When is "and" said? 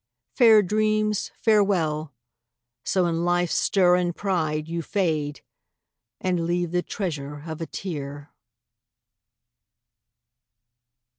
3.97-4.15, 6.19-6.47